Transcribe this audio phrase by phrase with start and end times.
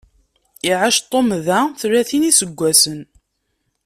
[0.71, 2.99] Iɛac Tom da tlatin n iseggasen.